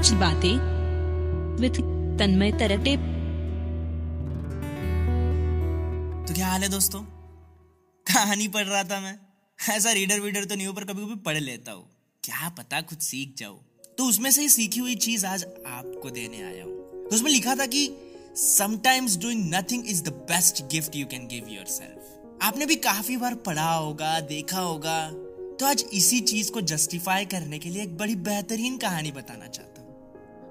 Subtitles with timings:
[0.00, 0.52] कुछ बातें
[1.56, 1.78] विथ
[2.18, 2.92] तन्मय तरटे।
[6.24, 7.00] तो क्या हाल है दोस्तों?
[8.06, 9.14] कहानी पढ़ रहा था मैं।
[9.58, 11.84] ऐसा रीडर वीडर तो नहीं हो, पर कभी कभी पढ़ लेता हूँ।
[12.22, 13.58] क्या पता कुछ सीख जाओ
[13.98, 16.72] तो उसमें से ही सीखी हुई चीज़ आज आपको देने आया हूँ।
[17.02, 17.88] तो उसमें लिखा था कि
[18.36, 23.34] sometimes doing nothing is the best gift you can give yourself आपने भी काफ़ी बार
[23.46, 28.14] पढ़ा होगा, देखा होगा। तो आज इसी चीज़ को जस्टिफाई करने के लिए एक बड़ी
[28.22, 29.79] बेहतरीन कहानी बताना चाहता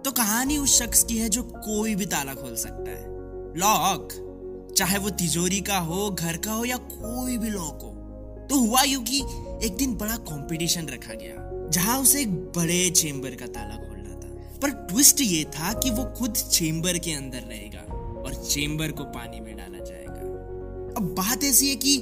[0.05, 3.05] तो कहानी उस शख्स की है जो कोई भी ताला खोल सकता है।
[3.57, 4.09] लॉक,
[4.77, 7.95] चाहे वो तिजोरी का हो, घर का हो या कोई भी लॉक हो।
[8.49, 9.19] तो हुआ यू कि
[9.65, 14.59] एक दिन बड़ा कंपटीशन रखा गया, जहाँ उसे एक बड़े चेम्बर का ताला खोलना था।
[14.59, 19.39] पर ट्विस्ट ये था कि वो खुद चेम्बर के अंदर रहेगा और चेम्बर को पानी
[19.39, 20.21] में डाला जाएगा।
[20.97, 21.97] अब बात ऐसी है कि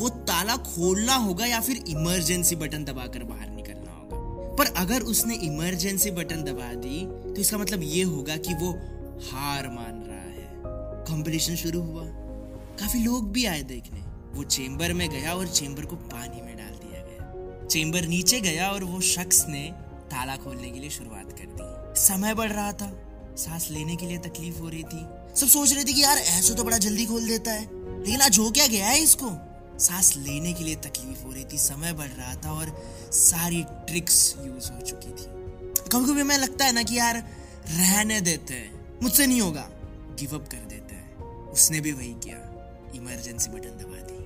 [0.00, 3.50] वो ताला खोलना होगा या फिर इमरजेंसी बटन दबाकर बाहर
[4.58, 8.70] पर अगर उसने इमरजेंसी बटन दबा दी तो इसका मतलब ये होगा कि वो
[9.30, 10.48] हार मान रहा है।
[11.04, 12.02] कंपटीशन शुरू हुआ।
[12.80, 14.00] काफ़ी लोग भी आए देखने।
[14.32, 18.70] वो चेम्बर में गया और चेंबर को पानी में डाल दिया गया। चेंबर नीचे गया
[18.70, 23.04] और वो शख्स ने ताला खोलने के लिए शुरुआत कर दी। समय बढ़ रहा था।
[23.38, 25.06] सांस लेने के लिए तकलीफ़ हो रही थी।
[25.36, 27.68] सब सोच रहे थे कि यार, ऐसा तो बड़ा जल्दी खोल देता है।
[28.00, 29.47] लेकिन आज हो क्या गया है इसको?
[29.78, 34.34] सांस लेने के लिए तकलीफ़ हो रही थी, समय बढ़ रहा था और सारी ट्रिक्स
[34.38, 35.38] यूज़ हो चुकी थी।
[35.92, 37.16] कभी कभी मैं लगता है ना कि यार,
[37.68, 39.68] रहने देते हैं, मुझसे नहीं होगा।
[40.20, 42.36] गिव अप कर देते हैं। उसने भी वही किया।
[42.94, 44.18] इमरजेंसी बटन दबा दी।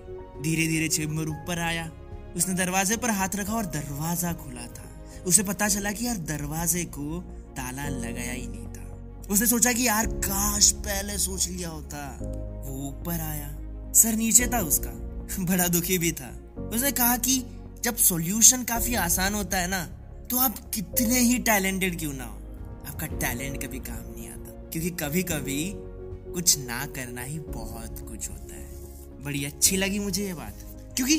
[0.43, 1.93] धीरे धीरे चेम्बर ऊपर आया।
[2.37, 6.85] उसने दरवाजे पर हाथ रखा और दरवाज़ा खुला था। उसे पता चला कि यार, दरवाजे
[6.85, 7.21] को
[7.57, 8.83] ताला लगाया ही नहीं था।
[9.31, 12.19] उसने सोचा कि यार, काश पहले सोच लिया होता।
[12.67, 13.59] वो ऊपर आया।
[13.93, 16.29] सर नीचे था उसका। बड़ा दुखी भी था।
[16.67, 17.39] उसने कहा कि
[17.85, 19.85] जब सॉल्यूशन काफ़ी आसान होता है ना
[20.31, 22.37] तो आप कितने ही टैलेंटेड क्यों ना हो।
[22.89, 28.29] आपका टैलेंट कभी काम नहीं आता, क्योंकि कभी कभी कुछ ना करना ही बहुत कुछ
[28.31, 30.65] होता है। बड़ी अच्छी लगी मुझे ये बात,
[30.97, 31.19] क्योंकि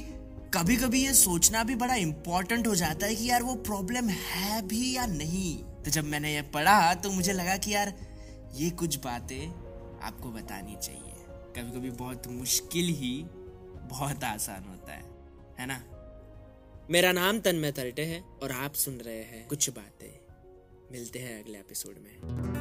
[0.53, 4.61] कभी कभी ये सोचना भी बड़ा इंपॉर्टेंट हो जाता है कि यार वो प्रॉब्लम है
[4.67, 7.93] भी या नहीं। तो जब मैंने ये पढ़ा तो मुझे लगा कि यार,
[8.55, 9.47] ये कुछ बातें
[10.03, 11.13] आपको बतानी चाहिए।
[11.55, 13.15] कभी कभी बहुत मुश्किल ही
[13.93, 15.03] बहुत आसान होता है
[15.59, 15.83] है ना?
[16.89, 20.19] मेरा नाम तन्मय तरटे है और आप सुन रहे हैं कुछ बातें।
[20.91, 22.52] मिलते हैं अगले एपिसोड में।